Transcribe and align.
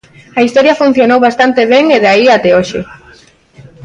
A 0.39 0.39
historia 0.45 0.79
funcionou 0.81 1.19
bastante 1.27 1.61
ben 1.73 1.85
e 1.95 1.97
de 2.03 2.09
aí 2.13 2.25
até 2.29 2.49
hoxe. 2.57 2.79